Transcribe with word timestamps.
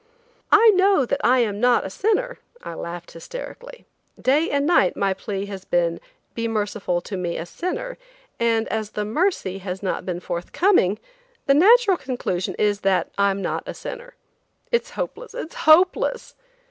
"I 0.51 0.69
know 0.69 1.05
that 1.05 1.21
I 1.23 1.41
am 1.41 1.59
not 1.59 1.85
a 1.85 1.91
sinner," 1.91 2.39
l 2.65 2.75
laughed 2.77 3.11
hysterically. 3.11 3.85
"Day 4.19 4.49
and 4.49 4.65
night 4.65 4.97
my 4.97 5.13
plea 5.13 5.45
has 5.45 5.63
been, 5.63 5.99
'Be 6.33 6.47
merciful 6.47 7.01
to 7.01 7.15
me 7.15 7.37
a 7.37 7.45
sinner,' 7.45 7.99
and 8.39 8.67
as 8.69 8.89
the 8.93 9.05
mercy 9.05 9.59
has 9.59 9.83
not 9.83 10.03
been 10.03 10.19
forthcoming, 10.19 10.97
the 11.45 11.53
natural 11.53 11.97
conclusion 11.97 12.55
is 12.57 12.79
that 12.79 13.11
I'm 13.19 13.43
not 13.43 13.61
a 13.67 13.75
sinner. 13.75 14.15
It's 14.71 14.89
hopeless, 14.89 15.35
it's 15.35 15.53
hopeless!" 15.69 16.33